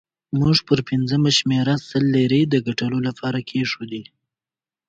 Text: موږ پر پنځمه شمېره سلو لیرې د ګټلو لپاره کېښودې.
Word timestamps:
موږ 0.39 0.57
پر 0.67 0.79
پنځمه 0.89 1.29
شمېره 1.39 1.75
سلو 1.89 2.09
لیرې 2.15 2.41
د 2.47 2.55
ګټلو 2.67 2.97
لپاره 3.07 3.39
کېښودې. 3.49 4.03